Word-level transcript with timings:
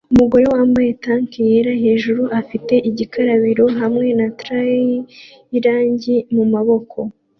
Umugore 0.13 0.45
wambaye 0.53 0.89
tank 1.03 1.31
yera 1.49 1.71
hejuru 1.83 2.23
afite 2.39 2.73
igikarabiro 2.89 3.65
hamwe 3.79 4.07
na 4.19 4.27
tray 4.39 4.83
irangi 5.57 6.15
mumaboko 6.35 6.97